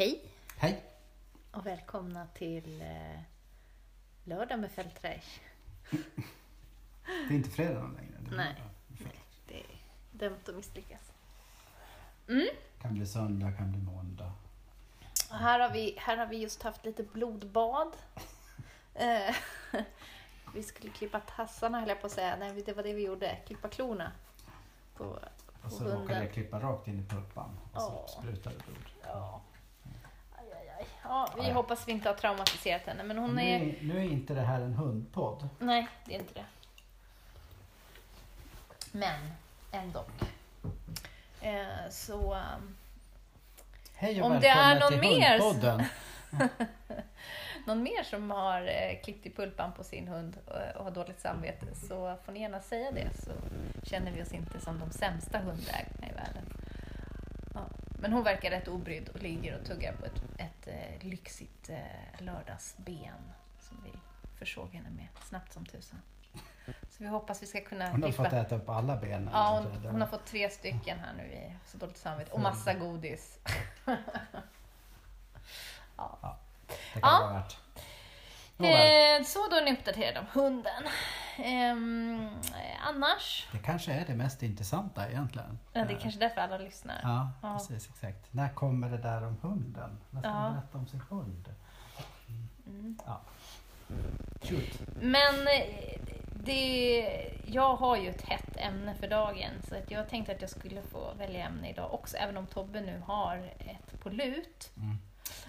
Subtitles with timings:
[0.00, 0.24] Hej
[0.56, 0.84] Hej!
[1.50, 3.20] och välkomna till eh,
[4.24, 5.40] lördag med Fälträsch.
[7.04, 8.18] Det är inte fredag längre.
[8.20, 8.54] Det Nej.
[8.54, 9.12] lördag.
[9.48, 9.66] Det är
[10.10, 11.12] dömt att misslyckas.
[12.82, 14.32] Kan bli söndag, kan bli måndag.
[15.30, 17.92] Och här, har vi, här har vi just haft lite blodbad.
[18.94, 19.34] Eh,
[20.54, 22.36] vi skulle klippa tassarna höll jag på att säga.
[22.36, 23.38] Nej, det var det vi gjorde.
[23.46, 24.12] Klippa klorna.
[24.94, 25.20] På, Och
[25.62, 26.22] på så råkade hunden.
[26.22, 28.20] jag klippa rakt in i pulpan och så Åh.
[28.22, 28.84] sprutade blod.
[29.02, 29.40] Ja.
[31.02, 31.54] Ja, vi Ja.
[31.54, 33.02] hoppas vi inte har traumatiserat henne.
[33.02, 33.74] Men hon nu, är...
[33.82, 35.48] nu är inte det här en hundpodd.
[35.58, 36.44] Nej, det är inte det.
[38.92, 39.20] Men
[39.72, 40.04] ändå.
[41.40, 42.34] Eh, så...
[42.34, 42.76] um,
[43.94, 45.86] Hej och Om det är någon mer-.
[47.66, 51.20] Någon mer som har eh, klippt i pulpan på sin hund eh, och har dåligt
[51.20, 53.30] samvete så får ni gärna säga det så
[53.82, 56.59] känner vi oss inte som de sämsta hundägarna i världen.
[58.00, 58.02] Ja.
[58.02, 61.78] Men hon verkar rätt obrydd och ligger och tuggar på ett, ett eh, lyxigt eh,
[62.24, 63.92] lördagsben som vi
[64.38, 66.02] försåg henne med snabbt som tusan.
[66.66, 68.24] Så vi hoppas vi ska kunna Hon har klippa.
[68.24, 69.30] fått äta upp alla benen.
[69.32, 72.32] Ja, hon, hon har fått tre stycken här nu i så dåligt samvete.
[72.32, 73.38] Och massa godis.
[76.94, 77.20] Det kan Ja.
[77.20, 77.56] vara värt.
[78.58, 80.84] Eh, så då är ni uppdaterade om hunden.
[81.38, 81.74] Eh,
[82.94, 85.58] annars, det kanske är det mest intressanta egentligen.
[85.72, 87.00] ja, det är kanske därför alla lyssnar.
[87.02, 87.52] Ja, Ja.
[87.58, 88.32] precis exakt.
[88.32, 89.98] När kommer det där om hunden?
[90.10, 90.34] När ska Ja.
[90.34, 91.54] man berätta om sin hund?
[92.66, 92.98] Mm.
[93.06, 93.20] Ja.
[94.42, 94.80] Shoot.
[95.00, 96.00] Men eh,
[96.34, 100.50] det, jag har ju ett hett ämne för dagen så att jag tänkte att jag
[100.50, 104.70] skulle få välja ämne idag också även om Tobbe nu har ett på lut.
[104.76, 104.96] Mm.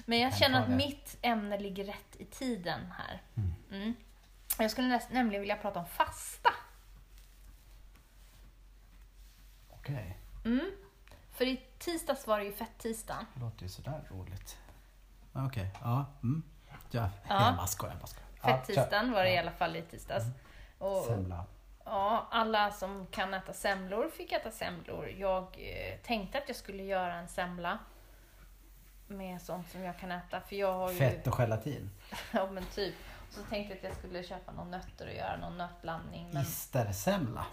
[0.06, 3.22] Men jag känner att mitt ämne ligger rätt i tiden här.
[3.36, 3.54] Mm.
[3.72, 3.94] Mm.
[4.60, 6.50] Jag skulle nämligen vilja prata om fasta.
[9.82, 10.72] Okej, Mm.
[11.32, 13.26] För i tisdags var det ju fett-tisdagen.
[13.34, 14.58] det låter ju sådär roligt.
[15.34, 16.06] Okej, ja.
[16.24, 16.44] Mm.
[16.92, 17.10] ja.
[17.28, 17.46] Ja.
[17.48, 18.28] Jag bara skojar, bara skojar.
[18.42, 20.26] Fett-tisdagen var det i alla fall i tisdags.
[20.78, 21.46] Och, Semla.
[21.86, 25.10] ja, alla som kan äta semlor fick äta semlor.
[25.10, 27.80] Jag eh, tänkte att jag skulle göra en semla
[29.08, 30.42] med sånt som jag kan äta.
[30.42, 30.94] För jag har.
[30.94, 31.92] Fett och gelatin.
[32.32, 32.96] Ja men typ.
[33.28, 36.30] Och så tänkte jag att jag skulle köpa någon nötter och göra någon nötblandning.
[36.34, 36.42] Men...
[36.42, 37.46] Istersemla.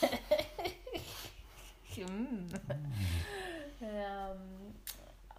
[2.02, 2.48] Mm.
[3.80, 4.74] Ehm,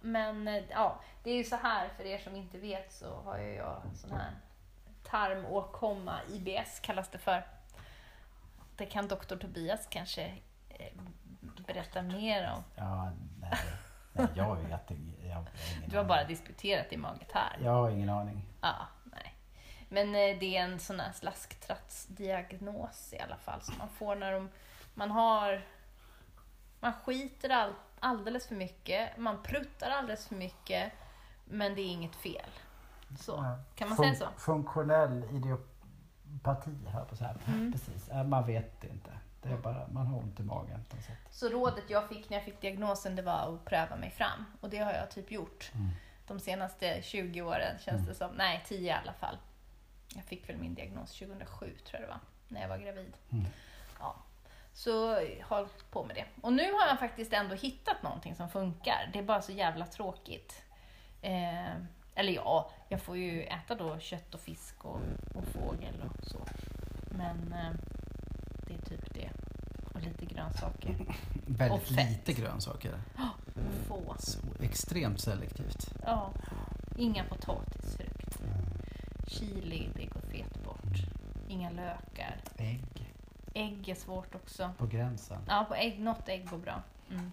[0.00, 3.54] men ja, det är ju så här för er som inte vet så har ju
[3.54, 4.30] jag sån här
[5.02, 7.46] tarmåkomma, IBS kallas det för.
[8.76, 10.24] Det kan doktor Tobias kanske
[10.68, 10.92] eh,
[11.66, 12.64] berätta mer om.
[12.76, 13.52] Ja, nej.
[14.12, 15.26] nej jag vet inte.
[15.26, 15.44] Jag,
[15.86, 16.08] Du har aning.
[16.08, 17.64] bara disputerat i magetarm.
[17.64, 18.44] Jag har ingen aning.
[18.60, 19.34] Ja, nej.
[19.88, 24.32] Men eh, det är en sån här slasktratsdiagnos i alla fall som man får när
[24.32, 24.48] de,
[24.94, 25.62] man har
[26.80, 30.92] man skiter all, alldeles för mycket, man pruttar alldeles för mycket,
[31.44, 32.50] men det är inget fel.
[33.20, 33.58] Så, Ja.
[33.74, 34.40] kan man Fun- säga så?
[34.40, 37.36] Funktionell idiopati, här på så här.
[37.46, 37.72] Mm.
[37.72, 38.08] Precis.
[38.10, 39.10] Ja, Man vet inte.
[39.42, 40.84] Det är bara, man har ont i magen.
[41.30, 44.44] Så rådet jag fick när jag fick diagnosen det var att pröva mig fram.
[44.60, 45.70] Och det har jag typ gjort.
[45.74, 45.88] Mm.
[46.26, 48.30] De senaste 20 åren känns det som.
[48.34, 49.36] Nej, 10 i alla fall.
[50.14, 52.20] Jag fick väl min diagnos 2007 tror jag det var.
[52.48, 53.12] När jag var gravid.
[53.30, 53.44] Mm.
[54.72, 56.24] Så hållit på med det.
[56.40, 59.10] Och nu har jag faktiskt ändå hittat någonting som funkar.
[59.12, 60.62] Det är bara så jävla tråkigt.
[61.22, 61.74] Eh,
[62.14, 65.00] eller ja, jag får ju äta då kött och fisk och,
[65.34, 66.38] och fågel och så.
[67.10, 67.72] Men eh,
[68.66, 69.30] det är typ det.
[69.94, 70.96] Och lite grönsaker.
[71.46, 72.10] Väldigt Och fett.
[72.10, 73.00] lite grönsaker.
[73.16, 74.14] Och få.
[74.18, 75.92] Så extremt selektivt.
[76.02, 76.32] Ja,
[76.96, 78.42] inga potatisfrukt.
[79.28, 80.96] Chili, det går fet bort.
[81.48, 82.36] Inga lökar.
[82.58, 83.09] Ägg
[83.60, 84.72] Ägg är svårt också.
[84.78, 85.38] på gränsen.
[85.48, 86.82] Ja, på ägg, något ägg går bra.
[87.10, 87.32] Mm.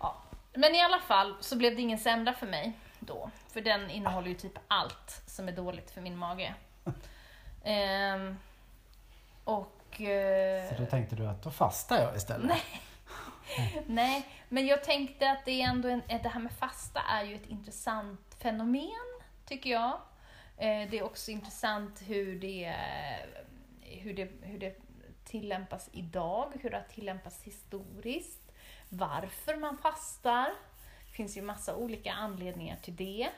[0.00, 0.16] Ja.
[0.54, 3.30] Men i alla fall så blev det ingen semla för mig då.
[3.48, 6.54] För den innehåller ju typ allt som är dåligt för min mage.
[7.64, 8.36] Ehm,
[9.44, 10.00] och...
[10.00, 12.46] eh, Så då tänkte du att då fastar jag istället?
[12.46, 12.82] Nej.
[13.86, 17.34] Nej, men jag tänkte att det är ändå en, det här med fasta är ju
[17.34, 19.92] ett intressant fenomen, tycker jag.
[20.56, 22.74] Eh, Det är också intressant hur det,
[23.82, 24.76] hur det, hur det
[25.26, 28.52] tillämpas idag, hur det har tillämpats historiskt,
[28.88, 30.54] varför man fastar.
[31.06, 33.28] Det finns ju massa olika anledningar till det.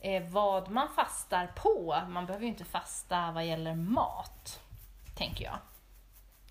[0.00, 2.02] Eh, vad man fastar på.
[2.08, 4.60] Man behöver ju inte fasta vad gäller mat,
[5.16, 5.58] tänker jag.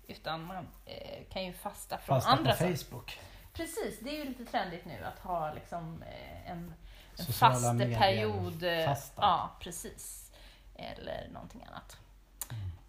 [0.06, 2.76] Utan man eh, kan ju fasta från Fasta andra på saker.
[2.76, 3.18] Facebook.
[3.52, 6.74] Precis, det är ju lite trendigt nu att ha liksom eh, en,
[7.18, 8.52] en fasteperiod.
[8.52, 9.22] medier, eh, fasta.
[9.22, 10.32] Ja, precis.
[10.76, 11.96] Eller någonting annat.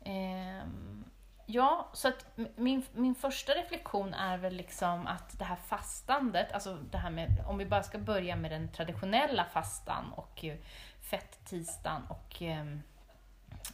[0.06, 1.04] Mm.
[1.54, 6.78] Ja, så att min, min första reflektion är väl liksom att det här fastandet, alltså
[6.92, 10.56] det här med, om vi bara ska börja med den traditionella fastan och eh,
[11.02, 12.82] fettisdagen fett-tisdagen och ehm,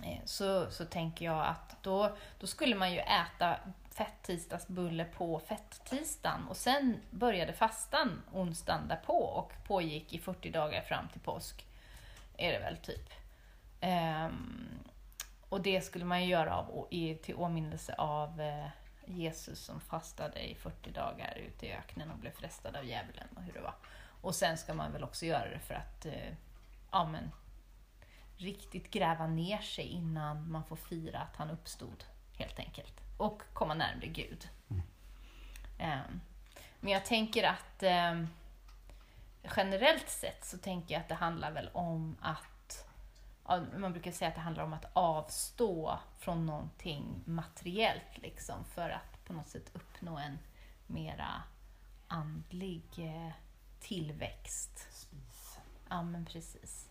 [0.04, 3.60] eh, så, så tänker jag att då, då skulle man ju äta
[3.92, 11.08] fett-tisdagsbulle på fett-tisdagen och sen började fastan onsdagen därpå och pågick i 40 dagar fram
[11.08, 11.66] till påsk.
[12.38, 13.14] Är det väl typ.
[13.82, 14.80] Ehm,
[15.50, 18.68] och det skulle man ju göra av, i, till åminnelse av eh,
[19.06, 23.42] Jesus som fastade i 40 dagar ute i öknen och blev frestad av djävulen och
[23.42, 23.76] hur det var.
[24.22, 26.34] Och sen ska man väl också göra det för att eh,
[26.92, 27.32] ja, men,
[28.38, 32.04] riktigt gräva ner sig innan man får fira att han uppstod,
[32.38, 33.02] helt enkelt.
[33.18, 34.50] Och komma närmare Gud.
[35.78, 36.22] Ehm,
[36.80, 38.28] men jag tänker att ehm,
[39.56, 42.57] generellt sett så tänker jag att det handlar väl om att
[43.78, 49.26] man brukar säga att det handlar om att avstå från någonting materiellt liksom för att
[49.26, 50.40] på något sätt uppnå en
[50.88, 51.44] mera
[52.08, 53.32] andlig eh,
[53.80, 54.88] tillväxt.
[54.92, 55.60] Spis.
[55.90, 56.90] Ja, men precis.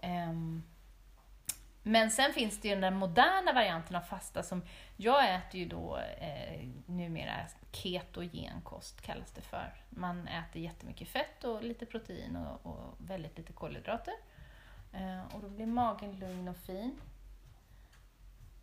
[0.00, 0.62] Ehm,
[1.82, 4.62] men sen finns det ju den där moderna varianten av fasta som
[4.96, 7.32] jag äter ju då eh, numera
[7.72, 9.74] ketogen kost kallas det för.
[9.88, 14.14] Man äter jättemycket fett och lite protein och, och väldigt lite kolhydrater.
[14.92, 17.00] Eh, och då blir magen lugn och fin.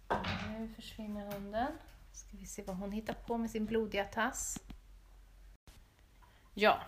[0.08, 0.16] Och
[0.60, 1.72] nu försvinner hunden.
[2.12, 4.60] Ska vi se vad hon hittar på med sin blodiga tass.
[6.54, 6.80] Ja,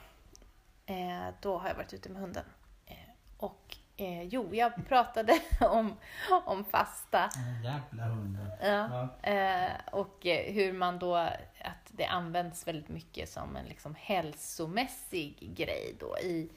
[0.86, 2.46] eh, då har jag varit ute med hunden.
[2.86, 2.96] Eh,
[3.38, 5.98] och eh, jo, jag pratade om,
[6.46, 7.30] om fasta.
[7.64, 8.52] Jävla hunden.
[8.62, 9.10] Ja.
[9.22, 9.30] Ja.
[9.30, 15.54] Eh, och eh, hur man då, att det används väldigt mycket som en liksom hälsomässig
[15.56, 16.50] grej då i,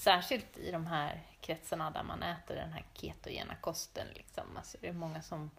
[0.00, 4.56] särskilt i de här kretsarna där man äter den här ketogena kosten liksom.
[4.56, 5.50] Alltså det är många som,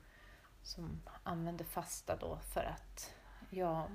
[0.64, 3.14] som använder fasta då för att,
[3.50, 3.88] ja,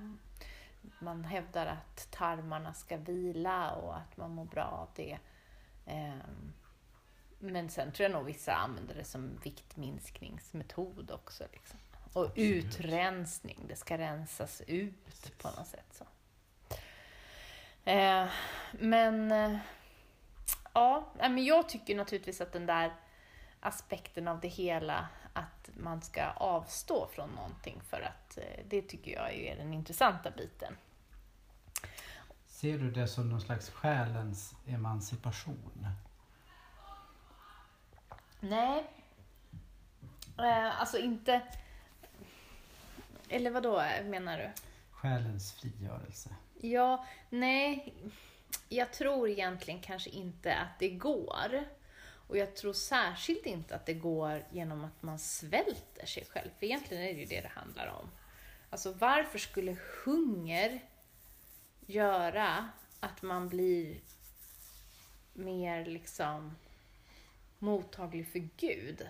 [0.99, 5.19] man hävdar att tarmarna ska vila och att man mår bra av det.
[5.87, 6.53] Ehm,
[7.39, 11.45] men sen tror jag nog vissa använder det som viktminskningsmetod också.
[11.53, 11.79] Liksom.
[12.13, 15.87] Och utrensning, det ska rensas ut på något sätt.
[15.91, 16.05] Så.
[17.91, 18.29] Eh,
[18.73, 19.59] men eh,
[20.76, 22.94] ja, men jag tycker naturligtvis att den där
[23.61, 29.12] aspekten av det hela, att man ska avstå från någonting för att eh, det tycker
[29.12, 30.76] jag är den intressanta biten.
[32.46, 35.88] Ser du det som någon slags själens emancipation?
[38.40, 38.87] Nej.
[40.38, 41.43] Eh, alltså inte...
[43.28, 44.50] Eller vad då menar du?
[44.90, 46.31] Själens frigörelse?
[46.61, 47.94] Ja, nej.
[48.69, 51.65] Jag tror egentligen kanske inte att det går.
[52.29, 56.51] Och jag tror särskilt inte att det går genom att man svälter sig själv.
[56.59, 58.11] För egentligen är det ju det det handlar om.
[58.71, 60.81] Alltså varför skulle hunger
[61.87, 62.69] göra
[63.01, 64.01] att man blir
[65.33, 66.57] mer liksom
[67.59, 69.07] mottaglig för Gud?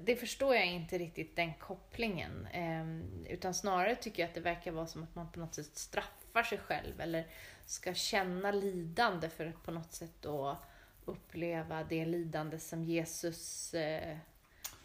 [0.00, 2.48] Det förstår jag inte riktigt den kopplingen.
[2.52, 5.76] Ehm, utan snarare tycker jag att det verkar vara som att man på något sätt
[5.76, 7.26] straffar sig själv eller
[7.66, 10.58] ska känna lidande för att på något sätt då
[11.04, 14.16] uppleva det lidande som Jesus eh,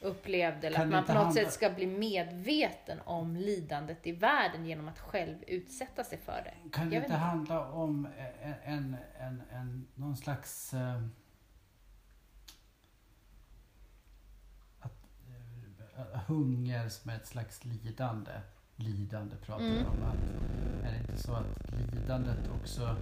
[0.02, 0.68] upplevde.
[0.68, 4.66] Eller Kan att man på något handla- sätt ska bli medveten om lidandet i världen
[4.66, 6.70] genom att själv utsätta sig för det.
[6.72, 7.18] Kan det inte inte.
[7.18, 8.08] handla om
[8.42, 10.74] en, en, en, en någon slags...
[10.74, 11.02] eh,
[14.80, 14.94] att,
[15.98, 18.32] eh, hunger som är ett slags lidande.
[18.80, 19.88] Lidande pratar Mm.
[19.88, 20.04] om.
[20.04, 22.96] Att, är det inte så att lidandet också...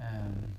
[0.00, 0.54] ehm,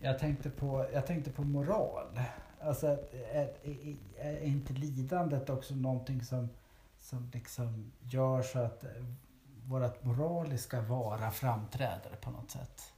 [0.00, 2.20] jag, tänkte på, jag tänkte på moral.
[2.60, 2.86] Alltså,
[3.32, 6.48] är, är, är inte lidandet också någonting som,
[7.00, 8.84] som liksom gör så att
[9.66, 12.92] vårt moraliska vara framträder på något sätt?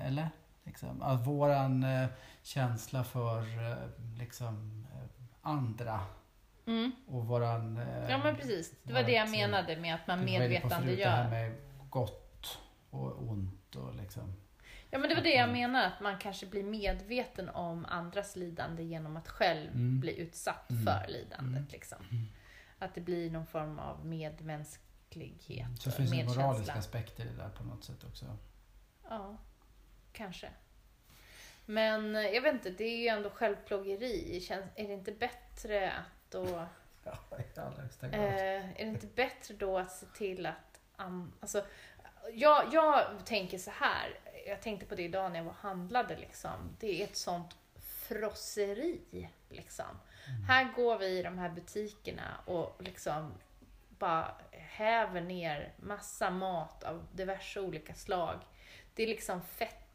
[0.00, 0.28] Eller?
[0.66, 2.08] Liksom, att våran eh,
[2.42, 3.38] känsla för
[3.70, 3.76] eh,
[4.18, 6.00] liksom, eh, andra
[6.66, 6.92] Mm.
[7.08, 7.76] och våran...
[7.76, 10.48] eh, Ja men precis, det var det jag menade med att man förut, Det här
[10.48, 11.28] medvetandegör.
[11.30, 11.56] med
[11.90, 12.58] gott
[12.90, 14.32] och ont och liksom...
[14.90, 18.82] Ja men det var det jag menade, att man kanske blir medveten om andras lidande
[18.82, 20.00] genom att själv Mm.
[20.00, 20.84] bli utsatt Mm.
[20.84, 21.58] för lidandet.
[21.58, 21.66] Mm.
[21.70, 21.98] Liksom.
[22.10, 22.26] Mm.
[22.78, 27.36] Att det blir någon form av medmänsklighet Så och finns det moraliska aspekter i det
[27.36, 28.36] där på något sätt också.
[29.10, 29.36] Ja,
[30.16, 30.48] kanske.
[31.66, 34.40] Men eh, jag vet inte, det är ju ändå självplågeri.
[34.40, 36.66] Känns, är det inte bättre att då...
[37.04, 38.20] Ja, i allra högsta grad.
[38.20, 40.80] Eh, är det inte bättre då att se till att...
[40.98, 41.64] Um, alltså,
[42.32, 44.18] jag, jag tänker så här.
[44.46, 46.76] jag tänkte på det idag när jag var och handlade liksom.
[46.80, 47.56] Det är ett sånt
[48.08, 49.84] frosseri liksom.
[50.28, 50.42] Mm.
[50.42, 53.34] Här går vi i de här butikerna och liksom
[53.88, 58.38] bara häver ner massa mat av diverse olika slag.
[58.94, 59.42] Det är liksom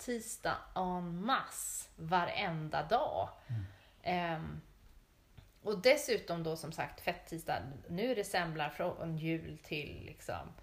[0.02, 3.30] fett-tisdag en masse varenda dag.
[3.48, 3.66] Mm.
[4.04, 4.62] Ehm,
[5.64, 10.54] och dessutom då som sagt fett-tisdag, nu är det semlar från jul till liksom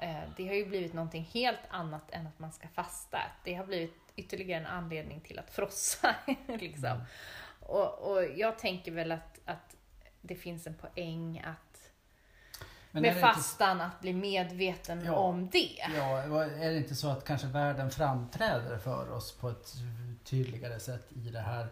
[0.00, 3.18] eh, det har ju blivit någonting helt annat än att man ska fasta.
[3.44, 6.14] Det har blivit ytterligare en anledning till att frossa.
[6.46, 6.90] liksom.
[6.90, 7.06] Mm.
[7.60, 9.76] och, och jag tänker väl att, att
[10.20, 11.71] det finns en poäng att
[12.94, 15.14] Men med det inte- fastan att bli medveten Ja.
[15.14, 15.76] om det.
[15.96, 19.72] Ja, är det inte så att kanske världen framträder för oss på ett
[20.24, 21.68] tydligare sätt i det här?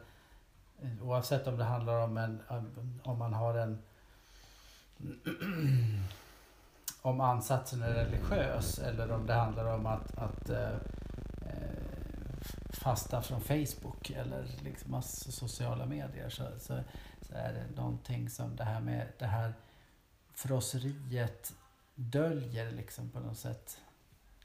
[1.03, 2.43] Oavsett om det handlar om en,
[3.03, 3.83] om man har en
[7.03, 10.77] om ansatsen är religiös eller om det handlar om att, att eh,
[12.71, 16.81] fasta från Facebook eller liksom sociala medier så, så,
[17.23, 19.53] så är det någonting som det här med det här
[20.40, 21.54] frosseriet
[21.94, 23.80] döljer liksom på något sätt.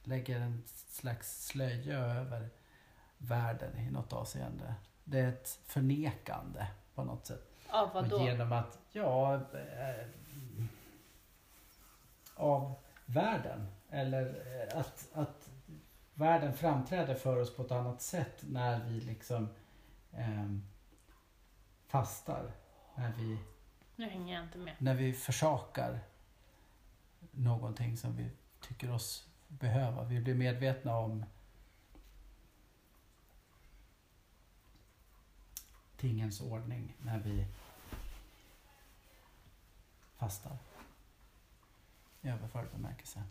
[0.03, 2.49] Lägger en slags slöja över
[3.17, 4.75] världen i något avseende.
[5.03, 7.51] Det är ett förnekande på något sätt.
[7.69, 8.15] Ja, vadå?
[8.15, 10.07] Och genom att, ja, eh,
[12.35, 12.75] av
[13.05, 13.67] världen.
[13.89, 14.25] Eller
[14.71, 15.49] eh, att, att
[16.13, 19.49] världen framträder för oss på ett annat sätt när vi liksom
[20.11, 20.57] eh,
[21.87, 22.51] fastar.
[22.95, 23.37] När vi,
[23.95, 24.75] nu hänger jag inte med.
[24.79, 25.99] när vi försakar
[27.31, 28.29] någonting som vi
[28.61, 30.03] tycker oss behöva.
[30.03, 31.25] Vi blir medvetna om
[35.97, 37.45] tingens ordning när vi
[40.17, 40.57] fastar.
[42.21, 43.23] I överförd bemärkelse.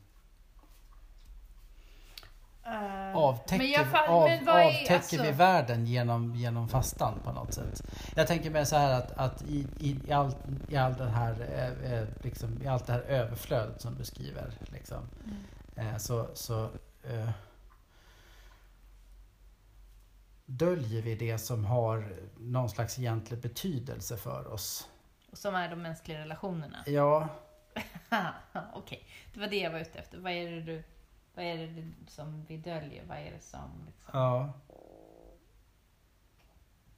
[2.66, 7.32] Uh, Avtäcker, men jag fa- av, är- avtäcker alltså- vi världen genom, genom fastan på
[7.32, 7.82] något sätt?
[8.16, 10.32] Jag tänker mig så här att, att i, i, i, all,
[10.68, 14.52] i, all den här, eh, eh, liksom, i allt det här överflödet som du beskriver
[14.72, 14.98] liksom,
[15.76, 15.88] Mm.
[15.94, 16.64] eh, så, så
[17.02, 17.30] eh,
[20.46, 24.88] döljer vi det som har någon slags egentlig betydelse för oss.
[25.32, 26.82] Som är de mänskliga relationerna.
[26.86, 27.28] Ja,
[28.74, 30.18] Okej, det var det jag var ute efter.
[30.18, 30.84] Vad är det, du,
[31.34, 33.04] vad är det som vi döljer?
[33.06, 33.70] Vad är det som...
[33.86, 34.10] Liksom...
[34.12, 34.52] ja.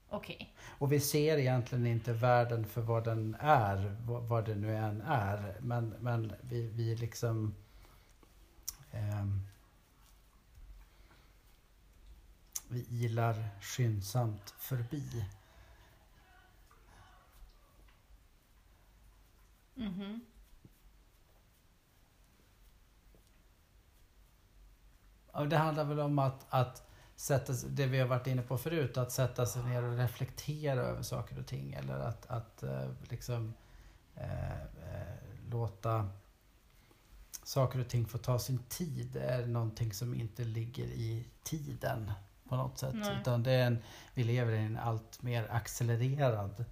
[0.08, 0.54] Okej.
[0.78, 5.56] Och vi ser egentligen inte världen för vad den är, vad, det nu än är.
[5.60, 7.54] Men, men vi, vi liksom...
[8.92, 9.46] ehm,
[12.68, 15.24] vi ilar skyndsamt förbi.
[19.74, 20.20] Mhm.
[20.20, 20.35] Och
[25.44, 26.82] det handlar väl om att, att
[27.16, 30.80] sätta sig, det vi har varit inne på förut, att sätta sig ner och reflektera
[30.80, 31.72] över saker och ting.
[31.72, 33.54] Eller att, att eh, liksom
[34.14, 35.16] eh, eh,
[35.50, 36.10] låta
[37.42, 42.12] saker och ting få ta sin tid är någonting som inte ligger i tiden
[42.48, 42.94] på något sätt.
[42.94, 43.18] Nej.
[43.20, 43.78] Utan det är en,
[44.14, 46.64] vi lever i en allt mer accelererad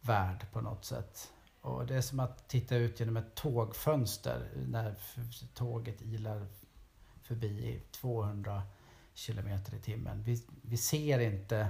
[0.00, 1.32] värld på något sätt.
[1.60, 4.94] Och det är som att titta ut genom ett tågfönster när
[5.54, 6.46] tåget ilar
[7.26, 8.62] förbi i 200
[9.14, 10.22] kilometer i timmen.
[10.22, 11.68] Vi, vi, ser inte,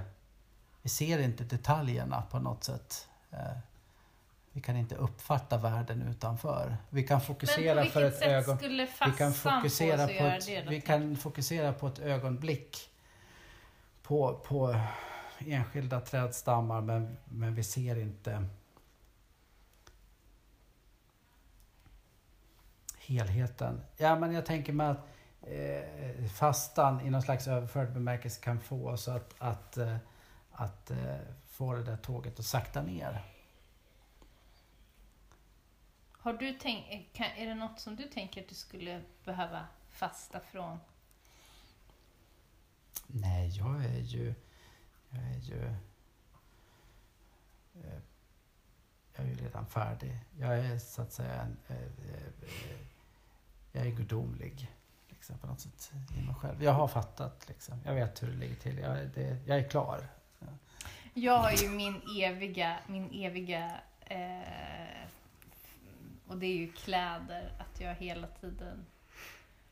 [0.81, 3.07] vi ser inte detaljerna på något sätt.
[3.31, 3.57] Eh,
[4.51, 6.77] Vi kan inte uppfatta världen utanför.
[6.89, 8.57] Vi kan på fokusera för ett ögon...
[8.57, 12.89] Vi kan, fokusera på göra ett, det vi kan fokusera på ett ögonblick
[14.03, 14.81] på, på
[15.39, 18.47] enskilda trädstammar men, men vi ser inte
[22.97, 23.81] helheten.
[23.97, 25.07] Ja, men jag tänker mig att
[25.49, 29.97] eh, fastan i någon slags överförd bemärkelse kan få oss att, att, eh,
[30.51, 33.23] att eh, få det där tåget att sakta ner.
[36.11, 40.39] Har du tänkt, kan, är det något som du tänker att du skulle behöva fasta
[40.39, 40.77] från?
[43.07, 44.33] Nej, jag är ju...
[45.09, 45.65] Jag är ju...
[47.75, 47.99] eh,
[49.15, 50.19] Jag är ju redan färdig.
[50.39, 51.57] Jag är så att säga en...
[51.67, 52.77] eh, eh,
[53.71, 54.71] Jag är gudomlig.
[55.27, 56.63] Liksom, på något sätt i mig själv.
[56.63, 57.81] Jag har fattat liksom.
[57.85, 58.77] Jag vet hur det ligger till.
[58.77, 60.07] Jag, är- det, jag är klar.
[61.13, 65.07] Jag har ju min eviga, min eviga eh,
[66.27, 68.85] och det är ju kläder, att jag hela tiden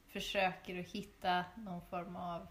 [0.08, 2.48] försöker att hitta någon form av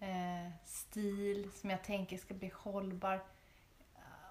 [0.00, 3.24] eh, stil som jag tänker ska bli hållbar.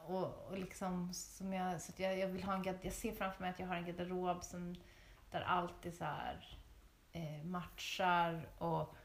[0.07, 3.41] Och, och liksom som jag, så att jag, jag vill ha en, jag ser framför
[3.41, 4.75] mig att jag har en garderob som,
[5.31, 6.64] där allt är så här eh,
[7.15, 8.95] Eh, matchar och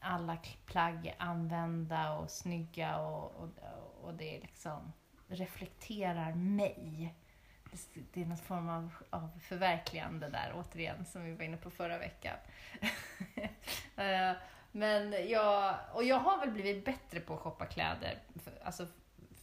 [0.00, 0.36] alla
[0.66, 3.48] plagg är använda och snygga och, och,
[4.02, 4.92] och det liksom
[5.28, 7.14] reflekterar mig.
[8.12, 11.98] Det- är någon form av, av förverkligande där återigen som vi var inne på förra
[11.98, 12.36] veckan.
[13.96, 14.32] Eh,
[14.72, 18.18] men jag, och jag har väl blivit bättre på att shoppa kläder.
[18.44, 18.86] För, alltså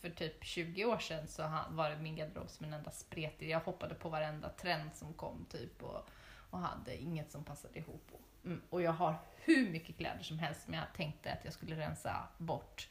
[0.02, 3.50] för typ 20 år sedan så var det min garderob som en enda spretig.
[3.50, 6.10] Jag hoppade på varenda trend som kom typ och,
[6.50, 8.12] och hade inget som passade ihop.
[8.46, 11.76] Mm, och jag har hur mycket kläder som helst som jag tänkte att jag skulle
[11.76, 12.88] rensa bort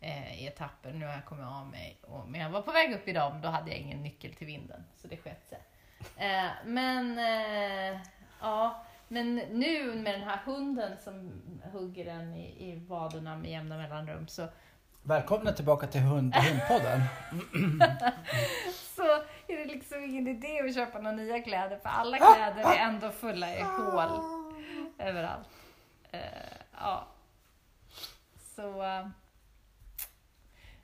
[0.00, 0.92] eh, i etapper.
[0.92, 1.98] Nu har jag kommit av mig.
[2.02, 4.46] Och, men jag var på väg upp i dem, då hade jag ingen nyckel till
[4.46, 4.84] vinden.
[4.96, 5.58] Så det sket sig.
[6.16, 8.00] Eh, men eh,
[8.40, 11.42] ja, men nu med den här hunden som
[11.72, 14.48] hugger en i, i vaderna med jämna mellanrum så,
[15.02, 17.00] Välkomna tillbaka till hund, Hundpodden.
[18.96, 22.78] så är det liksom ingen idé att köpa några nya kläder för alla kläder är
[22.78, 24.40] ändå fulla i hål
[24.98, 25.48] överallt.
[26.10, 26.20] Eh,
[26.80, 27.06] ja.
[28.36, 28.82] Så...
[28.82, 29.08] eh,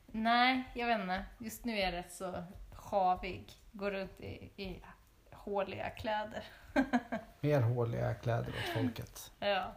[0.06, 1.24] nej, jag vet inte.
[1.38, 3.52] Just nu är jag rätt så sjavig.
[3.72, 4.82] Går runt i, i
[5.32, 6.44] håliga kläder.
[7.40, 9.32] Mer håliga kläder åt folket.
[9.38, 9.72] Ja.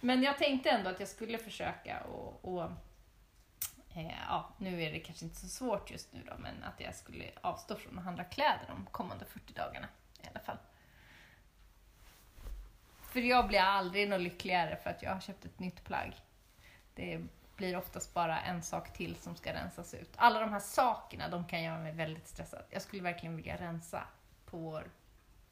[0.00, 2.70] Men jag tänkte ändå att jag skulle försöka och, och
[3.98, 6.94] Eh, ja, nu är det kanske inte så svårt just nu då, men att jag
[6.94, 9.88] skulle avstå från att handla kläder de kommande 40 dagarna
[10.22, 10.56] i alla fall.
[13.00, 16.16] För jag blir aldrig något lyckligare för att jag har köpt ett nytt plagg.
[16.94, 17.20] Det
[17.56, 20.10] blir oftast bara en sak till som ska rensas ut.
[20.16, 22.62] Alla de här sakerna, de kan göra mig väldigt stressad.
[22.70, 24.02] Jag skulle verkligen vilja rensa
[24.44, 24.90] på vår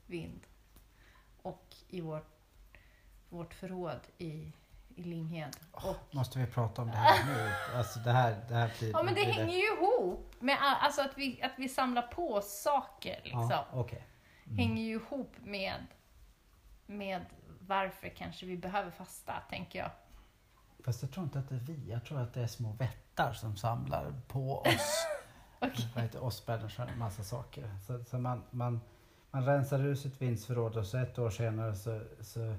[0.06, 0.40] vind
[1.42, 2.24] och i vår,
[3.28, 4.52] vårt förråd i,
[4.96, 5.56] i Linghed.
[5.72, 7.52] Och, Måste vi prata om det här nu?
[7.78, 8.90] Alltså det här, det här blir...
[8.90, 12.02] ja men det blir hänger ju ihop med all- alltså att, vi, att vi samlar
[12.02, 13.20] på saker.
[13.24, 13.48] Liksom.
[13.50, 14.06] Ja, okej.
[14.56, 15.86] Hänger ju ihop med,
[16.86, 17.26] med
[17.60, 19.90] varför kanske vi behöver fasta, tänker jag.
[20.84, 21.90] Fast jag tror inte att det är vi.
[21.90, 25.06] Jag tror att det är små vättar som samlar på oss.
[25.94, 26.88] Vad heter oss människor?
[26.88, 27.70] En massa saker.
[27.86, 28.80] Så, så man, man,
[29.30, 32.56] man rensar ur sitt vinstförråd och så ett år senare så, så,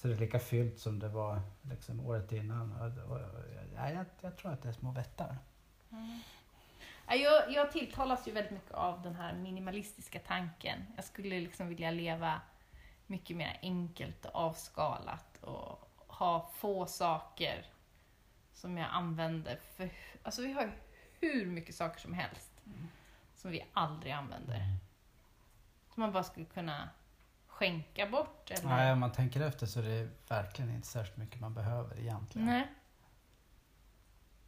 [0.00, 2.72] så är det lika fyllt som det var liksom året innan.
[2.72, 3.44] Och, och, och,
[3.76, 5.36] ja, jag, jag tror att det är små vättar.
[7.06, 10.84] Ja, Jag, jag tilltalas ju väldigt mycket av den här minimalistiska tanken.
[10.96, 12.40] Jag skulle liksom vilja leva
[13.06, 17.66] mycket mer enkelt och avskalat och ha få saker
[18.52, 19.56] som jag använder.
[19.76, 19.90] För,
[20.22, 20.70] alltså vi har ju
[21.20, 22.50] hur mycket saker som helst
[23.36, 24.76] som vi aldrig använder.
[25.94, 26.88] Som man bara skulle kunna
[27.60, 28.50] skänka bort.
[28.50, 28.68] Eller?
[28.68, 32.46] Nej, om man tänker efter så är det verkligen inte särskilt mycket man behöver egentligen.
[32.46, 32.66] Nej.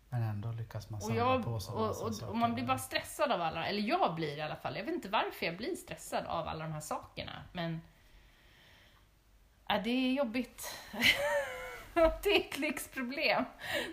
[0.08, 3.32] Men ändå lyckas man samla jag, på sig och, och, och man blir bara stressad
[3.32, 4.76] av alla, eller jag blir i alla fall.
[4.76, 7.80] Jag vet inte varför jag blir stressad av alla de här sakerna, men
[9.68, 10.74] ja, det är jobbigt.
[11.94, 13.44] det är ett lyxproblem.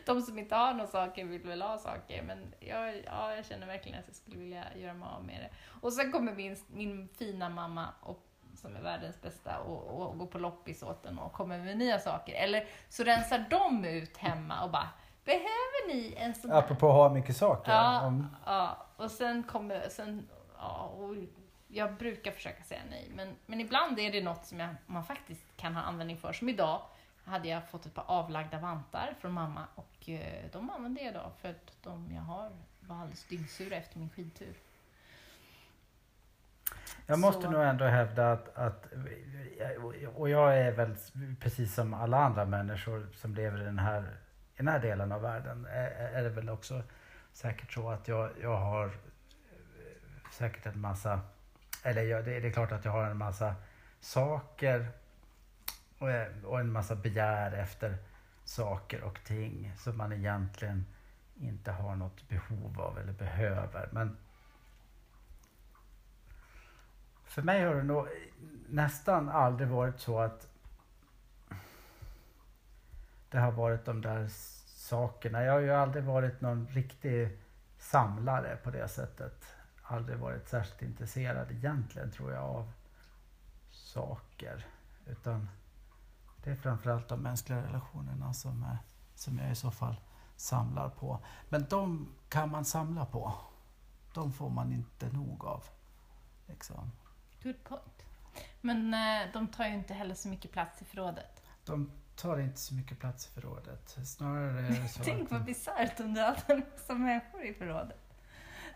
[0.05, 3.67] De som inte har några saker vill väl ha saker, men jag, ja, jag känner
[3.67, 5.49] verkligen att jag skulle vilja göra mig av med det.
[5.82, 8.28] Och sen kommer min, min fina mamma, och,
[8.61, 11.99] som är världens bästa, och, och går på loppis åt den och kommer med nya
[11.99, 12.33] saker.
[12.33, 14.89] Eller så rensar de ut hemma och bara
[15.25, 16.57] Behöver ni en sån här?
[16.57, 17.71] Apropå att ha mycket saker.
[17.71, 21.15] Ja, Om, ja, och sen kommer, sen, ja, och
[21.67, 25.57] jag brukar försöka säga nej, men, men ibland är det något som jag, man faktiskt
[25.57, 26.33] kan ha användning för.
[26.33, 26.81] Som idag
[27.23, 31.31] hade jag fått ett par avlagda vantar från mamma och eh, de använde jag idag
[31.41, 34.53] för att de jag har var alldeles dyngsura efter min skidtur.
[37.05, 38.88] Jag måste Så- nog ändå hävda att, att,
[40.15, 40.95] och jag är väl
[41.39, 44.01] precis som alla andra människor som lever i den här,
[44.53, 46.84] i den här delen av världen, är, är det väl också
[47.34, 48.91] säkert så att jag, jag har eh,
[50.32, 51.19] säkert en massa,
[51.84, 53.55] eller jag, det, det är klart att jag har en massa
[53.99, 54.88] saker
[55.99, 56.08] och,
[56.43, 57.97] och en massa begär efter
[58.43, 60.86] saker och ting som man egentligen
[61.36, 63.89] inte har något behov av eller behöver.
[63.91, 64.17] Men
[67.29, 68.07] för mig har det nog
[68.69, 70.47] nästan aldrig varit så att
[73.29, 74.27] det har varit de där
[74.67, 75.43] sakerna.
[75.43, 77.39] Jag har ju aldrig varit någon riktig
[77.77, 79.45] samlare på det sättet.
[79.81, 82.71] Aldrig varit särskilt intresserad egentligen tror jag av
[83.69, 84.65] saker.
[85.05, 85.49] Utan
[86.43, 88.77] det är framförallt de mänskliga relationerna som, är,
[89.15, 89.95] som jag i så fall
[90.35, 91.19] samlar på.
[91.49, 93.33] Men de kan man samla på.
[94.13, 95.63] De får man inte nog av.
[96.47, 96.91] Liksom.
[97.43, 97.84] Good point.
[98.62, 101.43] Men eh, de tar ju inte heller så mycket plats i förrådet.
[101.65, 103.97] De tar inte så mycket plats i förrådet.
[104.06, 106.41] Snarare är det så Tänk att vad bisarrt om du hade
[106.88, 107.97] en människor i förrådet.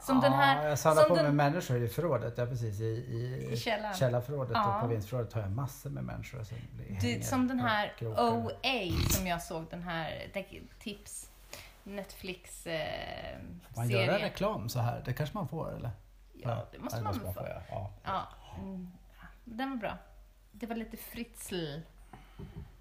[0.02, 0.68] Som den här...
[0.70, 2.34] Jag samlar på mig den- människor i förrådet.
[2.38, 2.80] Ja, precis.
[2.80, 3.94] I, i, I källaren.
[3.94, 4.76] källarförrådet Ja.
[4.76, 6.58] och på vindsförrådet har jag massor med människor som
[7.02, 7.94] Du, som den här.
[8.02, 11.30] OA som jag såg, den här det- tips
[11.84, 13.38] Netflix eh,
[13.76, 15.92] Man gör reklam så här, det kanske man får eller?
[16.34, 17.48] Ja, det måste man väl få.
[17.70, 17.92] Ja.
[18.04, 18.28] Ja,
[18.60, 18.88] mm,
[19.22, 19.98] ja, den var bra.
[20.52, 21.78] Det var lite Fritzl,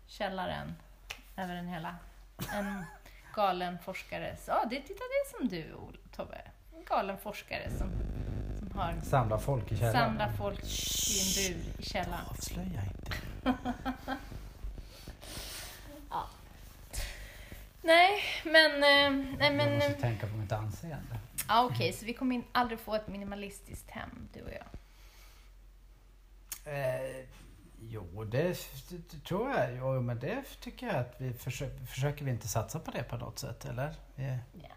[0.07, 0.75] källaren,
[1.37, 1.97] över den hela.
[2.53, 2.85] En
[3.35, 4.37] galen forskare.
[4.47, 5.77] Ja, det, titta det är som du
[6.17, 6.41] Tobbe.
[6.77, 7.91] En galen forskare som,
[8.59, 9.93] som har Samla folk i källaren.
[10.11, 12.27] samlat folk i en bur i källaren.
[12.31, 13.13] Avslöja inte.
[17.83, 18.73] Nej, men...
[18.73, 21.19] eh, Nej, jag men måste eh, tänka på mitt anseende.
[21.49, 24.67] ja, Okej, så vi kommer aldrig få ett minimalistiskt hem, du och jag.
[26.65, 27.27] Eh,
[27.81, 29.77] jo, det, det tror jag.
[29.77, 33.17] Jo, men det tycker jag att vi försöker, försöker vi inte satsa på det på
[33.17, 33.95] något sätt, eller?
[34.15, 34.69] Vi, Ja,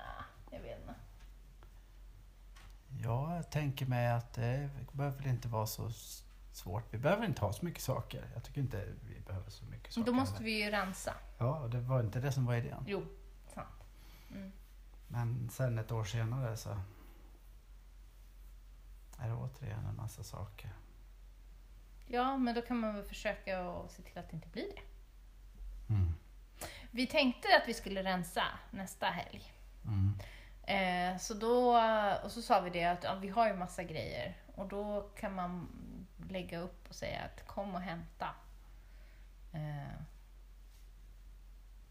[0.51, 0.95] jag vet inte.
[3.03, 5.91] jag tänker mig att det behöver väl inte vara så
[6.51, 6.83] svårt.
[6.93, 8.29] Vi behöver inte ha så mycket saker.
[8.33, 10.05] Jag tycker inte vi behöver så mycket saker.
[10.05, 11.13] Då måste vi ju rensa.
[11.37, 12.83] Ja, och det var inte det som var idén.
[12.87, 13.03] Jo,
[13.53, 13.83] sant.
[14.31, 14.51] Mm.
[15.07, 16.69] Men sen ett år senare så
[19.19, 20.73] är det återigen en massa saker.
[22.07, 24.81] Ja, men då kan man väl försöka och se till att det inte blir det.
[25.93, 26.15] Mm.
[26.91, 29.51] Vi tänkte att vi skulle rensa nästa helg.
[29.85, 30.19] Mm.
[30.63, 31.81] Eh, så då,
[32.23, 35.35] och så sa vi det att ja, vi har ju massa grejer och då kan
[35.35, 35.67] man
[36.29, 38.29] lägga upp och säga att kom och hämta.
[39.53, 39.99] Eh,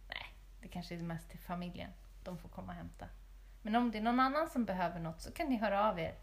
[0.08, 0.26] nej,
[0.60, 1.90] det kanske är mest till familjen.
[2.24, 3.06] De får komma och hämta.
[3.62, 6.14] Men om det är någon annan som behöver något så kan ni höra av er.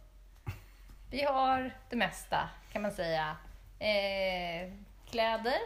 [1.09, 3.37] Vi har det mesta kan man säga.
[3.81, 4.71] Eh,
[5.09, 5.59] kläder,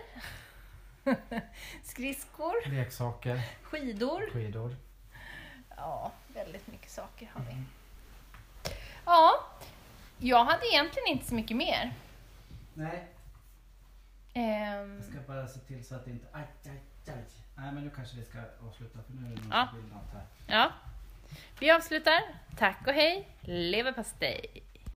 [1.83, 4.29] skridskor, Leksaker, skidor.
[4.33, 4.75] skidor.
[5.77, 7.63] Ja, väldigt mycket saker har vi.
[9.05, 9.31] Ja,
[10.17, 11.93] jag hade egentligen inte så mycket mer.
[12.73, 13.07] Nej,
[14.33, 16.27] Ehm, jag ska bara se till så att det inte...
[16.31, 17.23] Aj, aj, aj.
[17.55, 19.67] Nej, men nu kanske vi ska avsluta för nu är det någon Ja.
[19.71, 20.25] som vill något här.
[20.47, 20.71] ja,
[21.59, 22.21] vi avslutar.
[22.57, 24.63] Tack och hej, leverpastej!